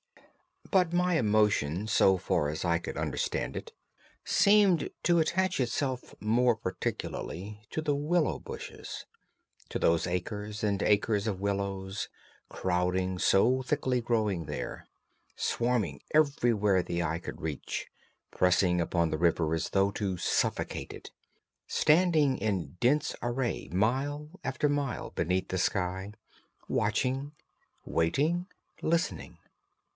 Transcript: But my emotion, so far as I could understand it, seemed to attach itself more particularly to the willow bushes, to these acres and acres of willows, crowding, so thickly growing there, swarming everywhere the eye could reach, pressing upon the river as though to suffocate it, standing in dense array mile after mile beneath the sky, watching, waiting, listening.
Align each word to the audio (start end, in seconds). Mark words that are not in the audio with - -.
But 0.71 0.93
my 0.93 1.15
emotion, 1.17 1.85
so 1.85 2.17
far 2.17 2.47
as 2.49 2.65
I 2.65 2.79
could 2.79 2.97
understand 2.97 3.55
it, 3.57 3.73
seemed 4.23 4.89
to 5.03 5.19
attach 5.19 5.59
itself 5.59 6.15
more 6.19 6.55
particularly 6.55 7.61
to 7.71 7.81
the 7.81 7.93
willow 7.93 8.39
bushes, 8.39 9.05
to 9.69 9.77
these 9.77 10.07
acres 10.07 10.63
and 10.63 10.81
acres 10.81 11.27
of 11.27 11.41
willows, 11.41 12.07
crowding, 12.49 13.19
so 13.19 13.61
thickly 13.61 13.99
growing 14.01 14.45
there, 14.45 14.87
swarming 15.35 16.01
everywhere 16.15 16.81
the 16.81 17.03
eye 17.03 17.19
could 17.19 17.41
reach, 17.41 17.87
pressing 18.31 18.79
upon 18.81 19.11
the 19.11 19.19
river 19.19 19.53
as 19.53 19.69
though 19.69 19.91
to 19.91 20.17
suffocate 20.17 20.93
it, 20.93 21.11
standing 21.67 22.37
in 22.37 22.77
dense 22.79 23.13
array 23.21 23.67
mile 23.73 24.39
after 24.43 24.69
mile 24.69 25.11
beneath 25.11 25.49
the 25.49 25.59
sky, 25.59 26.13
watching, 26.69 27.33
waiting, 27.85 28.47
listening. 28.81 29.37